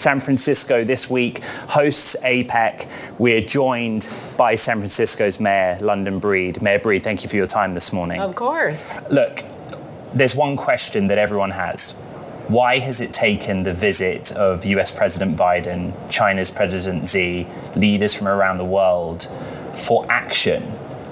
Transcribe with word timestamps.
San 0.00 0.18
Francisco 0.18 0.82
this 0.82 1.10
week 1.10 1.44
hosts 1.44 2.16
APEC. 2.22 2.88
We're 3.18 3.42
joined 3.42 4.08
by 4.38 4.54
San 4.54 4.78
Francisco's 4.78 5.38
Mayor, 5.38 5.76
London 5.82 6.18
Breed. 6.18 6.62
Mayor 6.62 6.78
Breed, 6.78 7.02
thank 7.02 7.22
you 7.22 7.28
for 7.28 7.36
your 7.36 7.46
time 7.46 7.74
this 7.74 7.92
morning. 7.92 8.18
Of 8.18 8.34
course. 8.34 8.96
Look, 9.10 9.44
there's 10.14 10.34
one 10.34 10.56
question 10.56 11.08
that 11.08 11.18
everyone 11.18 11.50
has. 11.50 11.92
Why 12.48 12.78
has 12.78 13.02
it 13.02 13.12
taken 13.12 13.62
the 13.62 13.74
visit 13.74 14.32
of 14.32 14.64
US 14.64 14.90
President 14.90 15.36
Biden, 15.36 15.92
China's 16.08 16.50
President 16.50 17.06
Xi, 17.06 17.46
leaders 17.76 18.14
from 18.14 18.26
around 18.26 18.56
the 18.56 18.64
world 18.64 19.28
for 19.74 20.06
action 20.08 20.62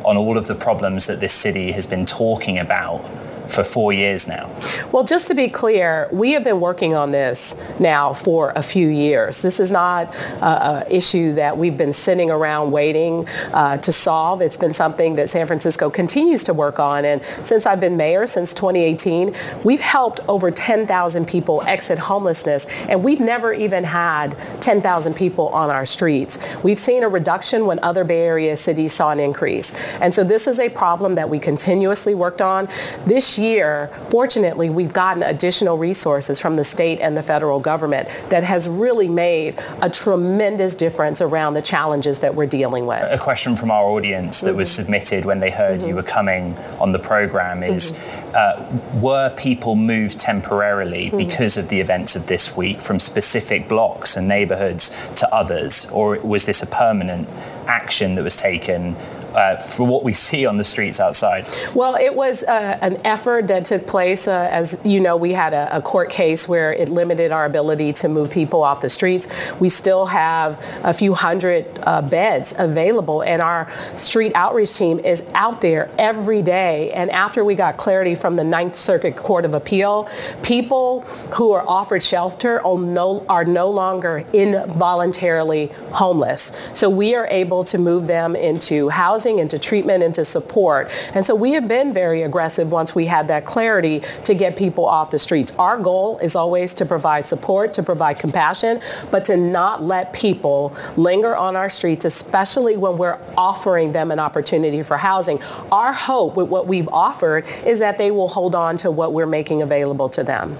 on 0.06 0.16
all 0.16 0.38
of 0.38 0.46
the 0.46 0.54
problems 0.54 1.06
that 1.08 1.20
this 1.20 1.34
city 1.34 1.72
has 1.72 1.86
been 1.86 2.06
talking 2.06 2.58
about 2.58 3.04
for 3.48 3.64
four 3.64 3.92
years 3.92 4.28
now. 4.28 4.54
Well, 4.92 5.04
just 5.04 5.26
to 5.28 5.34
be 5.34 5.48
clear, 5.48 6.08
we 6.12 6.32
have 6.32 6.44
been 6.44 6.60
working 6.60 6.94
on 6.94 7.10
this 7.10 7.56
now 7.80 8.12
for 8.12 8.52
a 8.54 8.62
few 8.62 8.88
years. 8.88 9.42
This 9.42 9.58
is 9.58 9.70
not 9.70 10.14
an 10.42 10.84
issue 10.90 11.32
that 11.32 11.56
we've 11.56 11.76
been 11.76 11.92
sitting 11.92 12.30
around 12.30 12.70
waiting 12.70 13.26
uh, 13.52 13.78
to 13.78 13.92
solve. 13.92 14.42
It's 14.42 14.56
been 14.56 14.72
something 14.72 15.14
that 15.14 15.28
San 15.28 15.46
Francisco 15.46 15.88
continues 15.90 16.44
to 16.44 16.54
work 16.54 16.78
on. 16.78 17.04
And 17.04 17.22
since 17.42 17.66
I've 17.66 17.80
been 17.80 17.96
mayor, 17.96 18.26
since 18.26 18.52
2018, 18.52 19.34
we've 19.64 19.80
helped 19.80 20.20
over 20.28 20.50
10,000 20.50 21.26
people 21.26 21.62
exit 21.62 21.98
homelessness. 21.98 22.66
And 22.88 23.02
we've 23.02 23.20
never 23.20 23.52
even 23.52 23.84
had 23.84 24.36
10,000 24.60 25.14
people 25.14 25.48
on 25.48 25.70
our 25.70 25.86
streets. 25.86 26.38
We've 26.62 26.78
seen 26.78 27.02
a 27.02 27.08
reduction 27.08 27.66
when 27.66 27.78
other 27.82 28.04
Bay 28.04 28.22
Area 28.22 28.56
cities 28.56 28.92
saw 28.92 29.10
an 29.10 29.20
increase. 29.20 29.72
And 30.00 30.12
so 30.12 30.24
this 30.24 30.46
is 30.46 30.60
a 30.60 30.68
problem 30.68 31.14
that 31.14 31.28
we 31.28 31.38
continuously 31.38 32.14
worked 32.14 32.40
on. 32.40 32.68
This 33.06 33.37
year, 33.38 33.90
fortunately, 34.10 34.70
we've 34.70 34.92
gotten 34.92 35.22
additional 35.22 35.78
resources 35.78 36.40
from 36.40 36.54
the 36.54 36.64
state 36.64 37.00
and 37.00 37.16
the 37.16 37.22
federal 37.22 37.60
government 37.60 38.08
that 38.28 38.42
has 38.42 38.68
really 38.68 39.08
made 39.08 39.58
a 39.82 39.90
tremendous 39.90 40.74
difference 40.74 41.20
around 41.20 41.54
the 41.54 41.62
challenges 41.62 42.20
that 42.20 42.34
we're 42.34 42.46
dealing 42.46 42.86
with. 42.86 43.02
A 43.02 43.18
question 43.18 43.56
from 43.56 43.70
our 43.70 43.84
audience 43.84 44.40
that 44.40 44.50
mm-hmm. 44.50 44.58
was 44.58 44.70
submitted 44.70 45.24
when 45.24 45.40
they 45.40 45.50
heard 45.50 45.80
mm-hmm. 45.80 45.88
you 45.88 45.94
were 45.94 46.02
coming 46.02 46.56
on 46.80 46.92
the 46.92 46.98
program 46.98 47.62
is 47.62 47.92
mm-hmm. 47.92 48.96
uh, 48.96 49.00
were 49.00 49.34
people 49.36 49.76
moved 49.76 50.18
temporarily 50.18 51.06
mm-hmm. 51.06 51.16
because 51.16 51.56
of 51.56 51.68
the 51.68 51.80
events 51.80 52.16
of 52.16 52.26
this 52.26 52.56
week 52.56 52.80
from 52.80 52.98
specific 52.98 53.68
blocks 53.68 54.16
and 54.16 54.28
neighborhoods 54.28 54.90
to 55.14 55.32
others, 55.34 55.86
or 55.90 56.18
was 56.20 56.46
this 56.46 56.62
a 56.62 56.66
permanent 56.66 57.28
action 57.66 58.14
that 58.14 58.22
was 58.24 58.36
taken 58.36 58.96
uh, 59.34 59.56
for 59.56 59.86
what 59.86 60.04
we 60.04 60.12
see 60.12 60.46
on 60.46 60.56
the 60.56 60.64
streets 60.64 61.00
outside? 61.00 61.46
Well, 61.74 61.96
it 61.96 62.14
was 62.14 62.44
uh, 62.44 62.78
an 62.80 62.96
effort 63.06 63.48
that 63.48 63.64
took 63.64 63.86
place. 63.86 64.26
Uh, 64.26 64.48
as 64.50 64.78
you 64.84 65.00
know, 65.00 65.16
we 65.16 65.32
had 65.32 65.54
a, 65.54 65.76
a, 65.76 65.82
court 65.82 66.10
case 66.10 66.48
where 66.48 66.72
it 66.72 66.88
limited 66.88 67.32
our 67.32 67.44
ability 67.44 67.92
to 67.94 68.08
move 68.08 68.30
people 68.30 68.62
off 68.62 68.80
the 68.80 68.90
streets. 68.90 69.28
We 69.60 69.68
still 69.68 70.06
have 70.06 70.62
a 70.82 70.92
few 70.92 71.14
hundred 71.14 71.66
uh, 71.82 72.02
beds 72.02 72.54
available, 72.58 73.22
and 73.22 73.40
our 73.40 73.70
street 73.96 74.32
outreach 74.34 74.76
team 74.76 74.98
is 74.98 75.24
out 75.34 75.60
there 75.60 75.90
every 75.98 76.42
day. 76.42 76.90
And 76.92 77.10
after 77.10 77.44
we 77.44 77.54
got 77.54 77.76
clarity 77.76 78.14
from 78.14 78.36
the 78.36 78.44
Ninth 78.44 78.76
Circuit 78.76 79.16
Court 79.16 79.44
of 79.44 79.54
Appeal, 79.54 80.08
people 80.42 81.02
who 81.34 81.52
are 81.52 81.66
offered 81.68 82.02
shelter 82.02 82.64
are 82.66 82.78
no, 82.78 83.24
are 83.28 83.44
no 83.44 83.70
longer 83.70 84.24
involuntarily 84.32 85.66
homeless. 85.92 86.52
So 86.74 86.88
we 86.88 87.14
are 87.14 87.26
able 87.28 87.64
to 87.64 87.78
move 87.78 88.06
them 88.06 88.34
into 88.34 88.88
housing 88.88 89.17
housing, 89.18 89.40
into 89.40 89.58
treatment, 89.58 90.00
into 90.04 90.24
support. 90.24 90.88
And 91.12 91.26
so 91.26 91.34
we 91.34 91.50
have 91.54 91.66
been 91.66 91.92
very 91.92 92.22
aggressive 92.22 92.70
once 92.70 92.94
we 92.94 93.06
had 93.06 93.26
that 93.26 93.44
clarity 93.44 94.00
to 94.22 94.32
get 94.32 94.56
people 94.56 94.86
off 94.86 95.10
the 95.10 95.18
streets. 95.18 95.52
Our 95.58 95.76
goal 95.76 96.18
is 96.18 96.36
always 96.36 96.72
to 96.74 96.86
provide 96.86 97.26
support, 97.26 97.74
to 97.74 97.82
provide 97.82 98.20
compassion, 98.20 98.80
but 99.10 99.24
to 99.24 99.36
not 99.36 99.82
let 99.82 100.12
people 100.12 100.76
linger 100.96 101.34
on 101.34 101.56
our 101.56 101.68
streets, 101.68 102.04
especially 102.04 102.76
when 102.76 102.96
we're 102.96 103.18
offering 103.36 103.90
them 103.90 104.12
an 104.12 104.20
opportunity 104.20 104.84
for 104.84 104.96
housing. 104.96 105.42
Our 105.72 105.92
hope 105.92 106.36
with 106.36 106.48
what 106.48 106.68
we've 106.68 106.88
offered 106.88 107.44
is 107.66 107.80
that 107.80 107.98
they 107.98 108.12
will 108.12 108.28
hold 108.28 108.54
on 108.54 108.76
to 108.78 108.90
what 108.92 109.12
we're 109.12 109.26
making 109.26 109.62
available 109.62 110.08
to 110.10 110.22
them. 110.22 110.56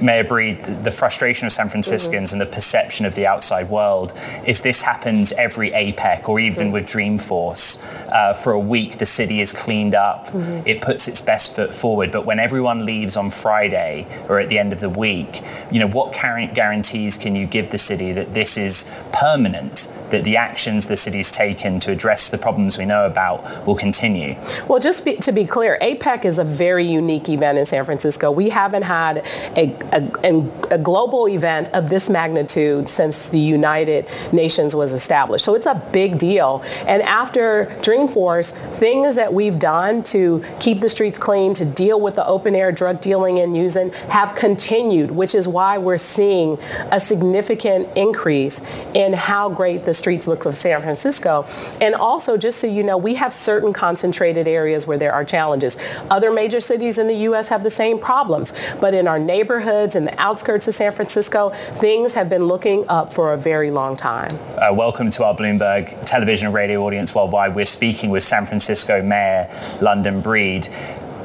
Mayor 0.00 0.24
Breed, 0.24 0.62
the 0.62 0.90
frustration 0.90 1.46
of 1.46 1.52
San 1.52 1.68
Franciscans 1.68 2.30
mm-hmm. 2.30 2.40
and 2.40 2.50
the 2.50 2.54
perception 2.54 3.06
of 3.06 3.14
the 3.14 3.26
outside 3.26 3.68
world 3.68 4.12
is 4.46 4.60
this 4.60 4.82
happens 4.82 5.32
every 5.32 5.70
APEC 5.70 6.28
or 6.28 6.38
even 6.38 6.66
mm-hmm. 6.66 6.74
with 6.74 6.84
Dreamforce. 6.84 7.82
Uh, 8.12 8.32
for 8.32 8.52
a 8.52 8.60
week, 8.60 8.98
the 8.98 9.06
city 9.06 9.40
is 9.40 9.52
cleaned 9.52 9.94
up. 9.94 10.28
Mm-hmm. 10.28 10.66
It 10.66 10.80
puts 10.80 11.08
its 11.08 11.20
best 11.20 11.54
foot 11.54 11.74
forward. 11.74 12.12
But 12.12 12.24
when 12.24 12.38
everyone 12.38 12.84
leaves 12.84 13.16
on 13.16 13.30
Friday 13.30 14.06
or 14.28 14.38
at 14.38 14.48
the 14.48 14.58
end 14.58 14.72
of 14.72 14.80
the 14.80 14.90
week, 14.90 15.40
you 15.70 15.80
know, 15.80 15.88
what 15.88 16.12
guarantees 16.12 17.16
can 17.16 17.34
you 17.34 17.46
give 17.46 17.70
the 17.70 17.78
city 17.78 18.12
that 18.12 18.34
this 18.34 18.56
is 18.56 18.88
permanent, 19.12 19.92
that 20.12 20.24
the 20.24 20.36
actions 20.36 20.86
the 20.86 20.96
city's 20.96 21.30
taken 21.30 21.80
to 21.80 21.90
address 21.90 22.30
the 22.30 22.38
problems 22.38 22.78
we 22.78 22.86
know 22.86 23.04
about 23.04 23.66
will 23.66 23.76
continue? 23.76 24.36
Well, 24.68 24.78
just 24.78 25.04
be, 25.04 25.16
to 25.16 25.32
be 25.32 25.44
clear, 25.44 25.78
APEC 25.82 26.24
is 26.24 26.38
a 26.38 26.44
very 26.44 26.84
unique 26.84 27.28
event 27.28 27.58
in 27.58 27.66
San 27.66 27.84
Francisco. 27.84 28.30
We 28.30 28.48
haven't 28.48 28.82
had 28.82 29.26
a 29.56 29.72
a, 29.92 30.44
a, 30.70 30.78
global 30.78 31.28
event 31.28 31.70
of 31.72 31.88
this 31.88 32.08
magnitude 32.10 32.88
since 32.88 33.28
the 33.28 33.38
United 33.38 34.08
Nations 34.32 34.74
was 34.74 34.92
established. 34.92 35.44
So 35.44 35.54
it's 35.54 35.66
a 35.66 35.74
big 35.92 36.18
deal. 36.18 36.62
And 36.86 37.02
after 37.02 37.66
Dreamforce, 37.80 38.52
things 38.76 39.14
that 39.14 39.32
we've 39.32 39.58
done 39.58 40.02
to 40.04 40.44
keep 40.60 40.80
the 40.80 40.88
streets 40.88 41.18
clean, 41.18 41.54
to 41.54 41.64
deal 41.64 42.00
with 42.00 42.14
the 42.14 42.26
open 42.26 42.54
air 42.54 42.72
drug 42.72 43.00
dealing 43.00 43.38
and 43.38 43.56
using 43.56 43.90
have 44.08 44.34
continued, 44.34 45.10
which 45.10 45.34
is 45.34 45.46
why 45.46 45.78
we're 45.78 45.98
seeing 45.98 46.58
a 46.90 47.00
significant 47.00 47.88
increase 47.96 48.60
in 48.94 49.12
how 49.12 49.48
great 49.48 49.84
the 49.84 49.94
streets 50.02 50.26
look 50.26 50.44
of 50.44 50.56
San 50.56 50.82
Francisco. 50.82 51.46
And 51.80 51.94
also, 51.94 52.36
just 52.36 52.58
so 52.58 52.66
you 52.66 52.82
know, 52.82 52.98
we 52.98 53.14
have 53.14 53.32
certain 53.32 53.72
concentrated 53.72 54.48
areas 54.48 54.86
where 54.86 54.98
there 54.98 55.12
are 55.12 55.24
challenges. 55.24 55.78
Other 56.10 56.32
major 56.32 56.60
cities 56.60 56.98
in 56.98 57.06
the 57.06 57.14
U.S. 57.28 57.48
have 57.48 57.62
the 57.62 57.70
same 57.70 57.98
problems. 57.98 58.52
But 58.80 58.94
in 58.94 59.06
our 59.06 59.18
neighborhoods 59.18 59.94
and 59.96 60.06
the 60.06 60.20
outskirts 60.20 60.66
of 60.68 60.74
San 60.74 60.92
Francisco, 60.92 61.50
things 61.76 62.14
have 62.14 62.28
been 62.28 62.44
looking 62.44 62.84
up 62.88 63.12
for 63.12 63.32
a 63.32 63.36
very 63.36 63.70
long 63.70 63.96
time. 63.96 64.30
Uh, 64.56 64.74
welcome 64.74 65.08
to 65.10 65.24
our 65.24 65.34
Bloomberg 65.34 66.04
television 66.04 66.46
and 66.46 66.54
radio 66.54 66.84
audience 66.84 67.14
worldwide. 67.14 67.54
We're 67.54 67.64
speaking 67.64 68.10
with 68.10 68.24
San 68.24 68.44
Francisco 68.46 69.00
Mayor 69.02 69.48
London 69.80 70.20
Breed 70.20 70.68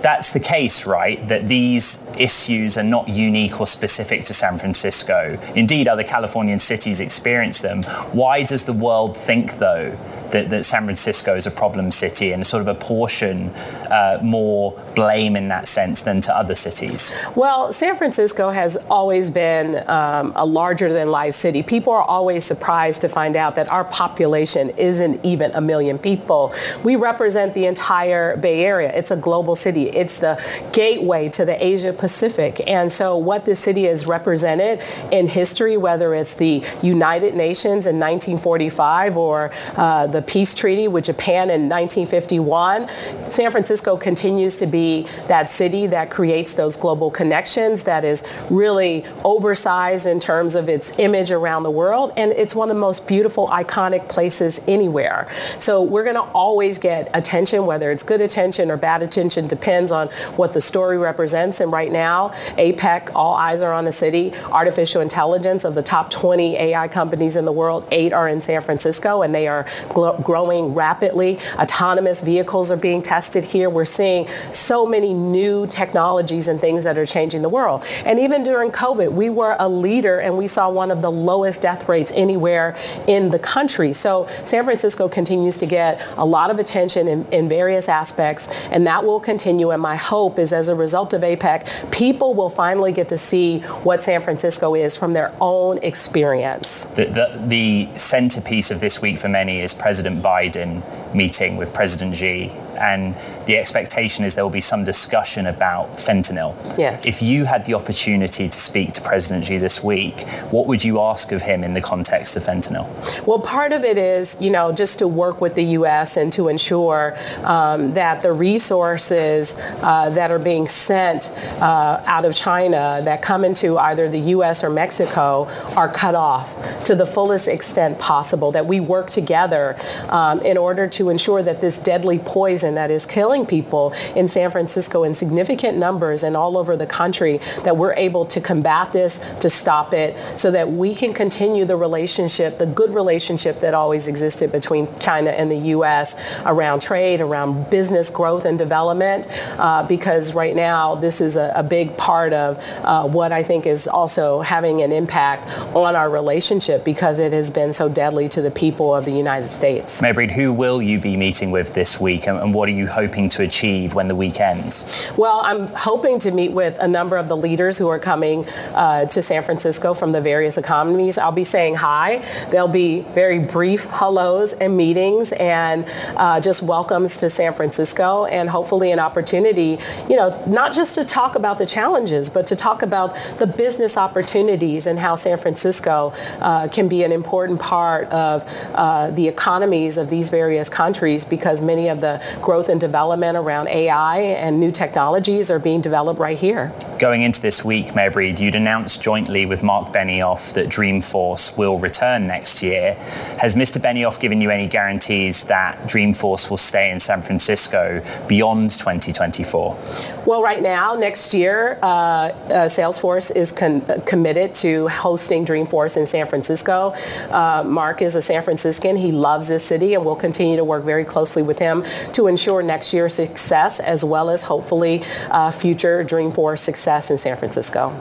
that's 0.02 0.34
the 0.34 0.40
case, 0.40 0.86
right? 0.86 1.26
That 1.28 1.48
these 1.48 2.06
issues 2.18 2.78
are 2.78 2.84
not 2.84 3.08
unique 3.08 3.60
or 3.60 3.68
specific 3.68 4.24
to 4.26 4.34
San 4.34 4.58
Francisco. 4.58 5.40
Indeed, 5.56 5.88
other 5.88 6.04
Californian 6.04 6.60
cities 6.60 7.00
experience 7.00 7.62
them. 7.62 7.84
Why 8.12 8.44
does 8.44 8.66
the 8.66 8.74
world 8.74 9.16
think, 9.16 9.60
though, 9.60 9.98
that, 10.32 10.50
that 10.50 10.66
San 10.66 10.86
Francisco 10.86 11.36
is 11.36 11.46
a 11.46 11.52
problem 11.52 11.92
city 11.92 12.32
and 12.32 12.46
sort 12.46 12.62
of 12.62 12.68
apportion 12.68 13.50
uh, 13.90 14.20
more 14.22 14.82
blame 14.96 15.36
in 15.36 15.48
that 15.48 15.68
sense 15.68 16.02
than 16.02 16.22
to 16.22 16.36
other 16.36 16.56
cities? 16.56 17.16
Well, 17.36 17.72
San 17.72 17.96
Francisco 17.96 18.50
has 18.50 18.78
always 18.90 19.30
been 19.30 19.84
um, 19.90 20.34
a 20.36 20.46
larger 20.46 20.92
than 20.92 21.10
life 21.12 21.34
city. 21.34 21.64
People 21.64 21.94
are 21.94 22.04
always 22.04 22.44
surprised 22.44 23.02
to 23.02 23.10
find 23.10 23.36
out 23.36 23.56
that 23.56 23.70
our 23.72 23.86
population 23.86 24.70
isn't 24.72 25.24
even 25.26 25.52
a 25.54 25.62
million 25.62 25.98
people. 25.98 26.54
We 26.84 26.96
represent 26.96 27.54
the 27.54 27.66
entire 27.66 28.38
Bay 28.38 28.66
Area. 28.66 28.92
It's 28.94 29.12
a 29.12 29.16
global 29.16 29.56
city. 29.56 29.84
It's 29.90 30.20
the 30.20 30.42
gateway 30.74 31.30
to 31.30 31.46
the 31.46 31.64
Asia 31.66 31.94
Pacific. 31.94 32.62
And 32.68 32.92
so 32.92 33.18
what 33.18 33.46
this 33.46 33.60
city 33.60 33.84
has 33.84 34.08
represented 34.08 34.82
in 35.12 35.28
history, 35.28 35.78
whether 35.78 36.14
it's 36.14 36.36
the 36.36 36.64
United 36.82 37.36
Nations 37.36 37.88
in 37.88 38.00
1945 38.00 39.18
or 39.18 39.52
uh, 39.76 40.08
the 40.08 40.17
the 40.18 40.22
peace 40.24 40.56
treaty 40.56 40.88
with 40.88 41.06
Japan 41.06 41.52
in 41.52 41.70
1951, 41.70 42.90
San 43.30 43.52
Francisco 43.52 43.96
continues 43.96 44.58
to 44.58 44.66
be 44.66 45.06
that 45.28 45.48
city 45.48 45.86
that 45.86 46.10
creates 46.10 46.56
those 46.56 46.76
global 46.76 47.12
connections, 47.12 47.84
that 47.84 48.04
is 48.04 48.24
really 48.50 49.06
oversized 49.24 50.08
in 50.08 50.20
terms 50.20 50.56
of 50.56 50.70
its 50.70 50.92
image 50.98 51.30
around 51.30 51.62
the 51.62 51.70
world, 51.70 52.14
and 52.18 52.32
it's 52.32 52.56
one 52.56 52.68
of 52.68 52.76
the 52.76 52.82
most 52.82 53.08
beautiful, 53.08 53.48
iconic 53.50 54.10
places 54.10 54.60
anywhere. 54.68 55.30
So 55.60 55.84
we're 55.84 56.04
going 56.04 56.16
to 56.16 56.32
always 56.34 56.80
get 56.80 57.12
attention, 57.14 57.68
whether 57.68 57.92
it's 57.92 58.02
good 58.02 58.22
attention 58.22 58.72
or 58.72 58.78
bad 58.78 59.04
attention, 59.04 59.48
depends 59.48 59.92
on 59.92 60.08
what 60.36 60.52
the 60.52 60.62
story 60.62 60.98
represents. 60.98 61.60
And 61.60 61.72
right 61.72 61.92
now, 61.92 62.30
APEC, 62.58 63.12
all 63.14 63.36
eyes 63.36 63.62
are 63.62 63.72
on 63.72 63.86
the 63.86 63.92
city. 63.92 64.34
Artificial 64.52 65.02
intelligence 65.02 65.64
of 65.64 65.76
the 65.76 65.84
top 65.84 66.10
20 66.10 66.58
AI 66.58 66.88
companies 66.88 67.36
in 67.36 67.46
the 67.46 67.52
world, 67.52 67.88
eight 67.92 68.14
are 68.14 68.28
in 68.28 68.42
San 68.42 68.62
Francisco, 68.62 69.22
and 69.22 69.36
they 69.36 69.48
are 69.48 69.66
gl- 69.90 70.07
growing 70.14 70.74
rapidly. 70.74 71.40
Autonomous 71.56 72.22
vehicles 72.22 72.72
are 72.72 72.78
being 72.78 73.02
tested 73.02 73.44
here. 73.44 73.70
We're 73.70 73.86
seeing 73.86 74.28
so 74.52 74.86
many 74.86 75.14
new 75.14 75.68
technologies 75.68 76.48
and 76.48 76.60
things 76.60 76.84
that 76.84 76.98
are 76.98 77.06
changing 77.06 77.42
the 77.42 77.50
world. 77.50 77.84
And 78.06 78.20
even 78.20 78.44
during 78.44 78.72
COVID, 78.72 79.12
we 79.12 79.30
were 79.30 79.56
a 79.60 79.68
leader 79.68 80.20
and 80.20 80.38
we 80.38 80.48
saw 80.48 80.70
one 80.70 80.92
of 80.92 81.02
the 81.02 81.12
lowest 81.12 81.62
death 81.62 81.88
rates 81.90 82.12
anywhere 82.16 82.76
in 83.08 83.30
the 83.30 83.40
country. 83.40 83.94
So 83.94 84.28
San 84.46 84.64
Francisco 84.64 85.10
continues 85.10 85.58
to 85.58 85.66
get 85.66 86.02
a 86.18 86.26
lot 86.26 86.50
of 86.50 86.60
attention 86.60 87.08
in, 87.08 87.26
in 87.32 87.50
various 87.50 87.90
aspects, 87.90 88.48
and 88.72 88.86
that 88.88 89.04
will 89.04 89.20
continue. 89.20 89.72
And 89.72 89.82
my 89.82 89.96
hope 89.96 90.40
is 90.40 90.54
as 90.54 90.68
a 90.70 90.76
result 90.76 91.14
of 91.14 91.22
APEC, 91.22 91.92
people 91.92 92.34
will 92.34 92.50
finally 92.50 92.92
get 92.92 93.10
to 93.10 93.18
see 93.18 93.60
what 93.84 94.04
San 94.04 94.22
Francisco 94.22 94.76
is 94.76 94.96
from 94.98 95.14
their 95.14 95.34
own 95.42 95.80
experience. 95.80 96.86
The, 96.96 97.06
the, 97.06 97.42
the 97.48 97.90
centerpiece 97.98 98.72
of 98.72 98.80
this 98.80 99.02
week 99.02 99.18
for 99.18 99.30
many 99.30 99.60
is 99.60 99.74
President 99.74 99.97
Biden 100.06 100.84
meeting 101.14 101.58
with 101.58 101.74
President 101.74 102.16
Xi 102.16 102.52
and 102.78 103.16
the 103.46 103.58
expectation 103.58 104.24
is 104.24 104.36
there 104.36 104.44
will 104.44 104.52
be 104.52 104.62
some 104.62 104.84
discussion 104.84 105.48
about 105.48 105.96
fentanyl. 105.96 106.56
Yes. 106.78 107.06
If 107.06 107.22
you 107.22 107.46
had 107.46 107.66
the 107.66 107.74
opportunity 107.74 108.48
to 108.48 108.60
speak 108.60 108.94
to 108.94 109.02
President 109.02 109.46
Xi 109.46 109.58
this 109.58 109.84
week, 109.84 110.28
what 110.52 110.68
would 110.68 110.84
you 110.84 111.00
ask 111.00 111.32
of 111.32 111.42
him 111.42 111.64
in 111.64 111.74
the 111.74 111.82
context 111.82 112.36
of 112.36 112.44
fentanyl? 112.44 112.88
Well, 113.26 113.40
part 113.40 113.74
of 113.74 113.84
it 113.84 113.98
is, 113.98 114.38
you 114.40 114.50
know, 114.50 114.72
just 114.72 115.00
to 115.00 115.08
work 115.08 115.42
with 115.42 115.56
the 115.56 115.64
U.S. 115.64 116.18
and 116.18 116.32
to 116.34 116.50
ensure 116.50 117.18
um, 117.44 117.94
that 117.94 118.22
the 118.22 118.32
resources 118.32 119.56
uh, 119.82 120.10
that 120.12 120.32
are 120.32 120.40
being 120.40 120.66
sent 120.66 121.30
uh, 121.62 122.04
out 122.06 122.26
of 122.26 122.36
China 122.36 123.02
that 123.04 123.22
come 123.22 123.44
into 123.44 123.78
either 123.78 124.10
the 124.10 124.20
U.S. 124.20 124.64
or 124.64 124.70
Mexico 124.70 125.46
are 125.76 125.90
cut 125.90 126.16
off 126.16 126.84
to 126.86 126.96
the 126.96 127.06
fullest 127.06 127.48
extent 127.48 127.98
possible, 128.00 128.52
that 128.52 128.66
we 128.66 128.80
work 128.80 129.10
together 129.10 129.78
um, 130.10 130.42
in 130.42 130.58
order 130.58 130.88
to 130.88 131.10
ensure 131.10 131.44
that 131.44 131.62
this 131.62 131.78
deadly 131.78 132.20
poison 132.20 132.76
that 132.76 132.92
is 132.92 133.06
killing 133.06 133.46
people 133.46 133.94
in 134.16 134.28
San 134.28 134.52
Francisco 134.52 135.04
in 135.04 135.14
significant 135.14 135.78
numbers 135.78 136.24
and 136.24 136.36
all 136.36 136.58
over 136.58 136.76
the 136.76 136.86
country, 136.86 137.40
that 137.64 137.78
we're 137.78 137.94
able 137.94 138.26
to 138.26 138.42
combat 138.42 138.94
this, 138.94 139.20
to 139.40 139.50
stop 139.50 139.94
it, 139.94 140.16
so 140.40 140.52
that 140.52 140.72
we 140.72 140.94
can 140.96 141.14
continue 141.14 141.66
the 141.66 141.76
relationship, 141.76 142.58
the 142.58 142.66
good 142.66 142.94
relationship 142.94 143.60
that 143.60 143.74
always 143.74 144.08
existed 144.08 144.52
between 144.52 144.88
China 145.00 145.32
and 145.32 145.52
the 145.52 145.58
U.S. 145.76 146.16
around 146.46 146.82
trade, 146.82 147.22
around 147.22 147.70
business 147.70 148.10
growth 148.10 148.46
and 148.46 148.58
development, 148.58 149.28
uh, 149.58 149.84
because 149.84 150.34
right 150.34 150.56
now 150.56 150.96
this 150.96 151.22
is 151.22 151.38
a, 151.38 151.52
a 151.56 151.64
big 151.64 151.96
part 151.98 152.34
of 152.34 152.58
uh, 152.84 153.08
what 153.08 153.32
I 153.32 153.44
think 153.44 153.66
is 153.66 153.88
also 153.88 154.42
having 154.42 154.82
an 154.82 154.92
impact 154.92 155.48
on 155.76 155.96
our 155.96 156.10
relationship 156.10 156.84
because 156.84 157.20
it 157.20 157.34
has 157.34 157.52
been 157.52 157.74
so 157.74 157.90
deadly 157.90 158.30
to 158.30 158.42
the 158.42 158.52
people 158.52 158.96
of 158.96 159.06
the 159.06 159.12
United 159.12 159.50
States. 159.50 159.77
Mayor 160.02 160.14
Breed, 160.14 160.32
who 160.32 160.54
will 160.54 160.82
you 160.82 161.00
be 161.00 161.18
meeting 161.18 161.52
with 161.52 161.74
this 161.74 162.00
week 162.00 162.28
and, 162.28 162.38
and 162.38 162.54
what 162.54 162.70
are 162.70 162.74
you 162.74 162.88
hoping 162.88 163.30
to 163.30 163.44
achieve 163.44 163.94
when 163.94 164.08
the 164.08 164.16
week 164.16 164.40
ends? 164.40 165.10
Well, 165.18 165.42
I'm 165.44 165.68
hoping 165.68 166.20
to 166.20 166.32
meet 166.32 166.52
with 166.52 166.78
a 166.80 166.88
number 166.88 167.18
of 167.18 167.28
the 167.28 167.38
leaders 167.38 167.78
who 167.78 167.88
are 167.88 168.00
coming 168.00 168.48
uh, 168.74 169.06
to 169.06 169.22
San 169.22 169.44
Francisco 169.44 169.94
from 169.94 170.12
the 170.12 170.22
various 170.22 170.58
economies. 170.58 171.18
I'll 171.18 171.32
be 171.32 171.44
saying 171.44 171.76
hi. 171.76 172.24
There'll 172.50 172.68
be 172.68 173.02
very 173.02 173.40
brief 173.40 173.86
hellos 173.86 174.54
and 174.54 174.76
meetings 174.76 175.32
and 175.34 175.86
uh, 176.16 176.40
just 176.40 176.64
welcomes 176.64 177.18
to 177.18 177.30
San 177.30 177.54
Francisco 177.54 178.26
and 178.26 178.50
hopefully 178.50 178.92
an 178.92 179.00
opportunity, 179.00 179.78
you 180.10 180.16
know, 180.16 180.44
not 180.48 180.74
just 180.74 180.96
to 180.96 181.06
talk 181.06 181.36
about 181.36 181.58
the 181.58 181.66
challenges, 181.66 182.30
but 182.30 182.48
to 182.48 182.56
talk 182.56 182.82
about 182.82 183.16
the 183.40 183.48
business 183.48 183.98
opportunities 183.98 184.88
and 184.88 185.00
how 185.00 185.16
San 185.16 185.38
Francisco 185.38 186.14
uh, 186.40 186.68
can 186.68 186.88
be 186.88 187.04
an 187.04 187.12
important 187.12 187.60
part 187.60 188.08
of 188.10 188.44
uh, 188.74 189.10
the 189.12 189.28
economies 189.68 189.98
of 189.98 190.10
these 190.10 190.30
various 190.30 190.70
countries 190.70 191.26
because 191.26 191.62
many 191.62 191.90
of 191.90 192.00
the 192.00 192.22
growth 192.42 192.70
and 192.70 192.80
development 192.80 193.38
around 193.38 193.68
AI 193.68 194.20
and 194.20 194.58
new 194.60 194.72
technologies 194.72 195.52
are 195.52 195.60
being 195.60 195.82
developed 195.82 196.20
right 196.20 196.40
here. 196.40 196.72
Going 197.00 197.22
into 197.24 197.42
this 197.42 197.66
week, 197.66 197.94
Mayor 197.94 198.10
Breed, 198.10 198.40
you'd 198.40 198.56
announced 198.56 199.02
jointly 199.02 199.46
with 199.46 199.64
Mark 199.64 199.92
Benioff 199.92 200.54
that 200.54 200.68
Dreamforce 200.68 201.58
will 201.58 201.80
return 201.80 202.28
next 202.28 202.64
year. 202.64 202.94
Has 203.40 203.56
Mr. 203.56 203.78
Benioff 203.82 204.22
given 204.22 204.40
you 204.40 204.50
any 204.52 204.70
guarantees 204.70 205.44
that 205.44 205.82
Dreamforce 205.84 206.50
will 206.50 206.58
stay 206.58 206.90
in 206.90 207.00
San 207.00 207.22
Francisco 207.22 208.02
beyond 208.30 208.72
2024? 208.72 209.78
Well, 210.28 210.44
right 210.44 210.62
now, 210.62 210.96
next 210.96 211.34
year, 211.34 211.80
uh, 211.82 211.86
uh, 211.86 212.34
Salesforce 212.68 213.34
is 213.34 213.54
con- 213.54 213.80
committed 214.02 214.54
to 214.56 214.90
hosting 214.90 215.46
Dreamforce 215.46 215.96
in 215.96 216.06
San 216.06 216.28
Francisco. 216.28 216.94
Uh, 217.32 217.64
Mark 217.66 218.02
is 218.02 218.14
a 218.16 218.22
San 218.22 218.42
Franciscan. 218.42 218.98
He 218.98 219.12
loves 219.12 219.48
this 219.48 219.64
city, 219.64 219.94
and 219.94 220.04
we'll 220.04 220.18
continue 220.18 220.58
to 220.58 220.66
work 220.66 220.84
very 220.84 221.06
closely 221.06 221.44
with 221.44 221.58
him 221.58 221.86
to 222.12 222.28
ensure 222.28 222.62
next 222.62 222.94
year's 222.94 223.14
success 223.14 223.80
as 223.80 224.04
well 224.04 224.30
as 224.30 224.44
hopefully 224.44 225.02
uh, 225.32 225.50
future 225.50 226.04
Dreamforce 226.04 226.60
success 226.60 227.10
in 227.10 227.18
San 227.18 227.38
Francisco. 227.38 227.98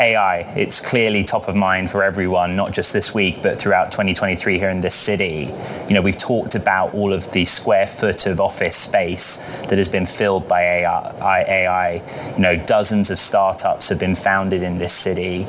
AI, 0.00 0.40
it's 0.56 0.80
clearly 0.80 1.24
top 1.24 1.48
of 1.48 1.56
mind 1.56 1.90
for 1.90 2.02
everyone, 2.02 2.56
not 2.56 2.72
just 2.72 2.92
this 2.92 3.14
week, 3.14 3.42
but 3.42 3.58
throughout 3.58 3.90
2023 3.90 4.58
here 4.58 4.70
in 4.70 4.80
this 4.80 4.94
city. 4.94 5.52
You 5.88 5.94
know, 5.94 6.02
we've 6.02 6.16
talked 6.16 6.54
about 6.54 6.94
all 6.94 7.12
of 7.12 7.30
the 7.32 7.44
square 7.44 7.86
foot 7.86 8.26
of 8.26 8.40
office 8.40 8.76
space 8.76 9.38
that 9.68 9.76
has 9.76 9.88
been 9.88 10.06
filled 10.06 10.46
by 10.46 10.62
AI. 10.62 11.44
AI. 11.48 12.34
You 12.36 12.42
know, 12.42 12.56
dozens 12.56 13.10
of 13.10 13.18
startups 13.18 13.88
have 13.88 13.98
been 13.98 14.14
founded 14.14 14.62
in 14.62 14.78
this 14.78 14.92
city. 14.92 15.44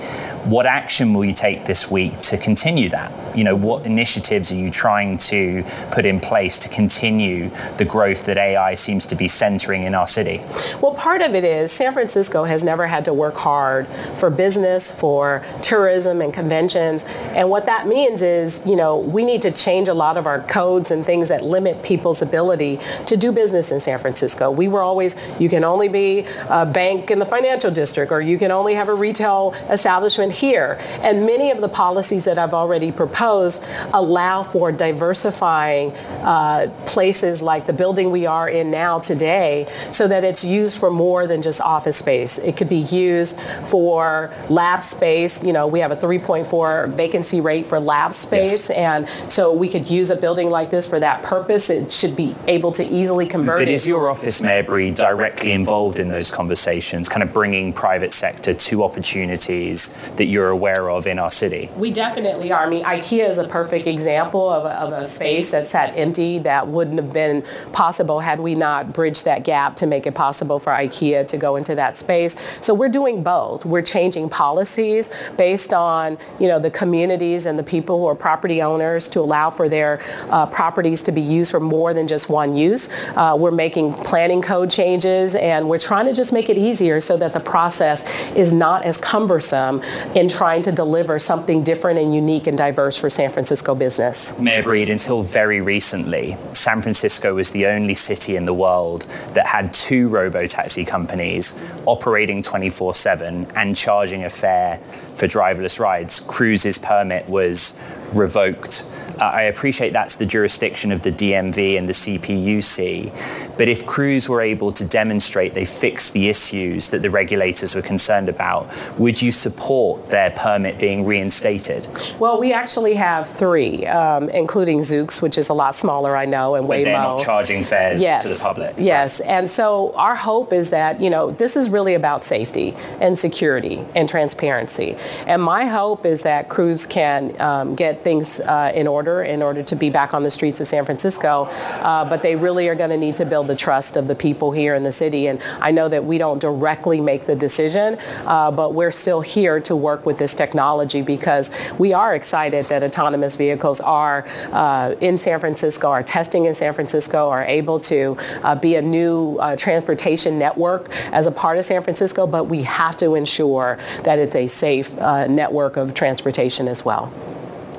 What 0.45 0.65
action 0.65 1.13
will 1.13 1.25
you 1.25 1.33
take 1.33 1.65
this 1.65 1.91
week 1.91 2.19
to 2.21 2.37
continue 2.37 2.89
that? 2.89 3.37
You 3.37 3.43
know, 3.43 3.55
what 3.55 3.85
initiatives 3.85 4.51
are 4.51 4.55
you 4.55 4.71
trying 4.71 5.17
to 5.17 5.63
put 5.91 6.05
in 6.05 6.19
place 6.19 6.57
to 6.59 6.69
continue 6.69 7.49
the 7.77 7.85
growth 7.85 8.25
that 8.25 8.37
AI 8.37 8.75
seems 8.75 9.05
to 9.07 9.15
be 9.15 9.27
centering 9.27 9.83
in 9.83 9.93
our 9.93 10.07
city? 10.07 10.41
Well, 10.81 10.93
part 10.93 11.21
of 11.21 11.35
it 11.35 11.43
is 11.43 11.71
San 11.71 11.93
Francisco 11.93 12.43
has 12.45 12.63
never 12.63 12.87
had 12.87 13.05
to 13.05 13.13
work 13.13 13.35
hard 13.35 13.87
for 14.17 14.29
business, 14.39 14.89
for 14.89 15.43
tourism 15.61 16.21
and 16.21 16.33
conventions. 16.33 17.03
And 17.35 17.49
what 17.49 17.65
that 17.65 17.89
means 17.89 18.21
is, 18.21 18.65
you 18.65 18.77
know, 18.77 18.97
we 18.97 19.25
need 19.25 19.41
to 19.41 19.51
change 19.51 19.89
a 19.89 19.93
lot 19.93 20.15
of 20.15 20.25
our 20.25 20.41
codes 20.43 20.91
and 20.91 21.05
things 21.05 21.27
that 21.27 21.41
limit 21.41 21.83
people's 21.83 22.21
ability 22.21 22.79
to 23.07 23.17
do 23.17 23.33
business 23.33 23.73
in 23.73 23.81
San 23.81 23.99
Francisco. 23.99 24.49
We 24.49 24.69
were 24.69 24.81
always, 24.81 25.17
you 25.41 25.49
can 25.49 25.65
only 25.65 25.89
be 25.89 26.25
a 26.49 26.65
bank 26.65 27.11
in 27.11 27.19
the 27.19 27.25
financial 27.25 27.69
district 27.69 28.13
or 28.13 28.21
you 28.21 28.37
can 28.37 28.49
only 28.49 28.75
have 28.75 28.87
a 28.87 28.93
retail 28.93 29.53
establishment 29.69 30.31
here. 30.31 30.77
And 31.01 31.25
many 31.25 31.51
of 31.51 31.59
the 31.59 31.67
policies 31.67 32.23
that 32.23 32.37
I've 32.37 32.53
already 32.53 32.93
proposed 32.93 33.61
allow 33.93 34.43
for 34.43 34.71
diversifying 34.71 35.91
uh, 36.23 36.71
places 36.85 37.41
like 37.41 37.65
the 37.65 37.73
building 37.73 38.09
we 38.09 38.25
are 38.25 38.47
in 38.47 38.71
now 38.71 38.99
today 38.99 39.67
so 39.91 40.07
that 40.07 40.23
it's 40.23 40.45
used 40.45 40.79
for 40.79 40.89
more 40.89 41.27
than 41.27 41.41
just 41.41 41.59
office 41.59 41.97
space. 41.97 42.37
It 42.37 42.55
could 42.55 42.69
be 42.69 42.85
used 43.03 43.37
for 43.65 44.28
lab 44.49 44.83
space. 44.83 45.43
You 45.43 45.53
know, 45.53 45.67
we 45.67 45.79
have 45.79 45.91
a 45.91 45.95
3.4 45.95 46.93
vacancy 46.93 47.41
rate 47.41 47.67
for 47.67 47.79
lab 47.79 48.13
space, 48.13 48.69
yes. 48.69 48.71
and 48.71 49.31
so 49.31 49.53
we 49.53 49.67
could 49.69 49.89
use 49.89 50.09
a 50.09 50.15
building 50.15 50.49
like 50.49 50.69
this 50.69 50.87
for 50.87 50.99
that 50.99 51.23
purpose. 51.23 51.69
It 51.69 51.91
should 51.91 52.15
be 52.15 52.35
able 52.47 52.71
to 52.73 52.85
easily 52.85 53.25
convert. 53.25 53.59
But 53.59 53.67
it. 53.67 53.71
is 53.71 53.87
your 53.87 54.09
office, 54.09 54.41
Mayor 54.41 54.63
directly 54.91 55.51
involved 55.51 55.99
in 55.99 56.09
those 56.09 56.31
conversations, 56.31 57.09
kind 57.09 57.23
of 57.23 57.33
bringing 57.33 57.73
private 57.73 58.13
sector 58.13 58.53
to 58.53 58.83
opportunities 58.83 59.93
that 60.15 60.25
you're 60.25 60.49
aware 60.49 60.89
of 60.89 61.07
in 61.07 61.19
our 61.19 61.29
city? 61.29 61.69
We 61.75 61.91
definitely 61.91 62.51
are. 62.51 62.65
I 62.65 62.69
mean, 62.69 62.83
IKEA 62.83 63.27
is 63.27 63.37
a 63.37 63.47
perfect 63.47 63.87
example 63.87 64.49
of 64.49 64.65
a, 64.65 64.73
of 64.79 64.93
a 64.93 65.05
space 65.05 65.51
that 65.51 65.67
sat 65.67 65.95
empty 65.95 66.39
that 66.39 66.67
wouldn't 66.67 66.99
have 66.99 67.13
been 67.13 67.43
possible 67.71 68.19
had 68.19 68.39
we 68.39 68.55
not 68.55 68.93
bridged 68.93 69.25
that 69.25 69.43
gap 69.43 69.75
to 69.77 69.85
make 69.85 70.05
it 70.05 70.15
possible 70.15 70.59
for 70.59 70.71
IKEA 70.71 71.25
to 71.27 71.37
go 71.37 71.55
into 71.55 71.75
that 71.75 71.97
space. 71.97 72.35
So 72.61 72.73
we're 72.73 72.89
doing 72.89 73.23
both. 73.23 73.65
We're 73.65 73.81
changing 73.81 74.18
changing 74.19 74.29
policies 74.29 75.09
based 75.37 75.73
on, 75.73 76.17
you 76.39 76.47
know, 76.47 76.59
the 76.59 76.71
communities 76.71 77.45
and 77.45 77.57
the 77.57 77.63
people 77.63 77.99
who 77.99 78.05
are 78.05 78.15
property 78.15 78.61
owners 78.61 79.07
to 79.09 79.19
allow 79.19 79.49
for 79.49 79.69
their 79.69 79.99
uh, 80.29 80.45
properties 80.45 81.01
to 81.03 81.11
be 81.11 81.21
used 81.21 81.51
for 81.51 81.59
more 81.59 81.93
than 81.93 82.07
just 82.07 82.29
one 82.29 82.55
use. 82.55 82.89
Uh, 83.15 83.35
we're 83.39 83.51
making 83.51 83.93
planning 84.03 84.41
code 84.41 84.69
changes 84.69 85.35
and 85.35 85.67
we're 85.67 85.79
trying 85.79 86.05
to 86.05 86.13
just 86.13 86.33
make 86.33 86.49
it 86.49 86.57
easier 86.57 86.99
so 87.01 87.17
that 87.17 87.33
the 87.33 87.39
process 87.39 88.05
is 88.35 88.51
not 88.53 88.83
as 88.83 88.99
cumbersome 88.99 89.81
in 90.15 90.27
trying 90.27 90.61
to 90.61 90.71
deliver 90.71 91.19
something 91.19 91.63
different 91.63 91.99
and 91.99 92.13
unique 92.13 92.47
and 92.47 92.57
diverse 92.57 92.97
for 92.97 93.09
San 93.09 93.29
Francisco 93.29 93.75
business. 93.75 94.37
Mayor 94.37 94.63
Breed, 94.63 94.89
until 94.89 95.23
very 95.23 95.61
recently, 95.61 96.37
San 96.51 96.81
Francisco 96.81 97.35
was 97.35 97.51
the 97.51 97.65
only 97.67 97.95
city 97.95 98.35
in 98.35 98.45
the 98.45 98.53
world 98.53 99.05
that 99.33 99.45
had 99.45 99.71
two 99.73 100.09
robo-taxi 100.09 100.85
companies 100.85 101.59
operating 101.85 102.41
24-7 102.41 103.51
and 103.55 103.75
charging 103.75 103.98
a 104.23 104.29
fare 104.29 104.77
for 105.15 105.27
driverless 105.27 105.79
rides. 105.79 106.19
Cruise's 106.19 106.77
permit 106.77 107.27
was 107.27 107.79
revoked 108.13 108.87
I 109.19 109.43
appreciate 109.43 109.93
that's 109.93 110.15
the 110.15 110.25
jurisdiction 110.25 110.91
of 110.91 111.01
the 111.01 111.11
DMV 111.11 111.77
and 111.77 111.87
the 111.87 111.93
CPUC, 111.93 113.57
but 113.57 113.67
if 113.67 113.85
Cruise 113.85 114.29
were 114.29 114.41
able 114.41 114.71
to 114.71 114.87
demonstrate 114.87 115.53
they 115.53 115.65
fixed 115.65 116.13
the 116.13 116.29
issues 116.29 116.89
that 116.89 117.01
the 117.01 117.09
regulators 117.09 117.75
were 117.75 117.81
concerned 117.81 118.29
about, 118.29 118.69
would 118.97 119.21
you 119.21 119.31
support 119.31 120.09
their 120.09 120.31
permit 120.31 120.77
being 120.77 121.05
reinstated? 121.05 121.87
Well, 122.19 122.39
we 122.39 122.53
actually 122.53 122.93
have 122.95 123.27
three, 123.27 123.85
um, 123.87 124.29
including 124.29 124.79
Zoox, 124.79 125.21
which 125.21 125.37
is 125.37 125.49
a 125.49 125.53
lot 125.53 125.75
smaller, 125.75 126.15
I 126.15 126.25
know, 126.25 126.55
and 126.55 126.67
but 126.67 126.77
Waymo. 126.77 126.83
They're 126.85 126.97
not 126.97 127.19
charging 127.19 127.63
fares 127.63 128.01
yes. 128.01 128.23
to 128.23 128.29
the 128.29 128.39
public. 128.41 128.75
Yes, 128.77 129.19
right. 129.19 129.29
and 129.29 129.49
so 129.49 129.93
our 129.95 130.15
hope 130.15 130.53
is 130.53 130.69
that 130.69 131.01
you 131.01 131.09
know 131.09 131.31
this 131.31 131.57
is 131.57 131.69
really 131.69 131.95
about 131.95 132.23
safety 132.23 132.75
and 133.01 133.17
security 133.17 133.83
and 133.95 134.07
transparency, 134.07 134.95
and 135.27 135.41
my 135.41 135.65
hope 135.65 136.05
is 136.05 136.23
that 136.23 136.49
Cruise 136.49 136.85
can 136.85 137.39
um, 137.41 137.75
get 137.75 138.03
things 138.03 138.39
uh, 138.39 138.71
in 138.73 138.87
order 138.87 139.08
in 139.23 139.41
order 139.41 139.63
to 139.63 139.75
be 139.75 139.89
back 139.89 140.13
on 140.13 140.23
the 140.23 140.31
streets 140.31 140.59
of 140.59 140.67
San 140.67 140.85
Francisco. 140.85 141.45
Uh, 141.81 142.05
but 142.07 142.21
they 142.23 142.35
really 142.35 142.67
are 142.69 142.75
going 142.75 142.89
to 142.89 142.97
need 142.97 143.15
to 143.17 143.25
build 143.25 143.47
the 143.47 143.55
trust 143.55 143.97
of 143.97 144.07
the 144.07 144.15
people 144.15 144.51
here 144.51 144.75
in 144.75 144.83
the 144.83 144.91
city. 144.91 145.27
And 145.27 145.41
I 145.59 145.71
know 145.71 145.87
that 145.89 146.03
we 146.03 146.17
don't 146.17 146.39
directly 146.39 147.01
make 147.01 147.25
the 147.25 147.35
decision, 147.35 147.97
uh, 148.25 148.51
but 148.51 148.73
we're 148.73 148.91
still 148.91 149.21
here 149.21 149.59
to 149.61 149.75
work 149.75 150.05
with 150.05 150.17
this 150.17 150.33
technology 150.33 151.01
because 151.01 151.51
we 151.77 151.93
are 151.93 152.15
excited 152.15 152.65
that 152.67 152.83
autonomous 152.83 153.35
vehicles 153.35 153.81
are 153.81 154.25
uh, 154.51 154.95
in 155.01 155.17
San 155.17 155.39
Francisco, 155.39 155.89
are 155.89 156.03
testing 156.03 156.45
in 156.45 156.53
San 156.53 156.73
Francisco, 156.73 157.29
are 157.29 157.43
able 157.45 157.79
to 157.79 158.17
uh, 158.43 158.55
be 158.55 158.75
a 158.75 158.81
new 158.81 159.37
uh, 159.37 159.55
transportation 159.55 160.37
network 160.39 160.89
as 161.11 161.27
a 161.27 161.31
part 161.31 161.57
of 161.57 161.65
San 161.65 161.81
Francisco, 161.81 162.27
but 162.27 162.45
we 162.45 162.63
have 162.63 162.95
to 162.97 163.15
ensure 163.15 163.77
that 164.03 164.19
it's 164.19 164.35
a 164.35 164.47
safe 164.47 164.97
uh, 164.99 165.27
network 165.27 165.77
of 165.77 165.93
transportation 165.93 166.67
as 166.67 166.83
well. 166.85 167.11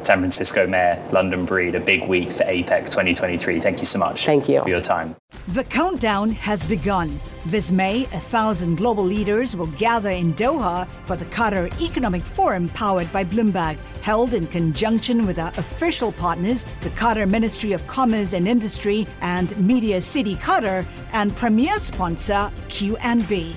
San 0.06 0.18
Francisco 0.18 0.66
Mayor 0.66 1.02
London 1.12 1.44
Breed, 1.44 1.74
a 1.74 1.80
big 1.80 2.08
week 2.08 2.30
for 2.30 2.44
APEC 2.44 2.84
2023. 2.90 3.60
Thank 3.60 3.78
you 3.78 3.84
so 3.84 3.98
much. 3.98 4.26
Thank 4.26 4.48
you 4.48 4.62
for 4.62 4.68
your 4.68 4.80
time. 4.80 5.16
The 5.48 5.64
countdown 5.64 6.30
has 6.32 6.64
begun. 6.66 7.18
This 7.46 7.72
May, 7.72 8.04
a 8.04 8.20
thousand 8.20 8.76
global 8.76 9.04
leaders 9.04 9.56
will 9.56 9.66
gather 9.66 10.10
in 10.10 10.34
Doha 10.34 10.86
for 11.04 11.16
the 11.16 11.24
Qatar 11.26 11.72
Economic 11.80 12.22
Forum 12.22 12.68
powered 12.68 13.10
by 13.12 13.24
Bloomberg, 13.24 13.78
held 14.02 14.34
in 14.34 14.46
conjunction 14.46 15.26
with 15.26 15.38
our 15.38 15.52
official 15.56 16.12
partners, 16.12 16.64
the 16.82 16.90
Qatar 16.90 17.28
Ministry 17.28 17.72
of 17.72 17.86
Commerce 17.86 18.32
and 18.32 18.46
Industry 18.46 19.06
and 19.22 19.56
Media 19.56 20.00
City 20.00 20.36
Qatar, 20.36 20.86
and 21.12 21.34
premier 21.36 21.78
sponsor 21.80 22.52
QNB. 22.68 23.56